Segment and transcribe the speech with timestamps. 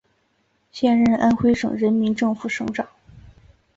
[0.71, 2.87] 现任安徽省人民政府省长。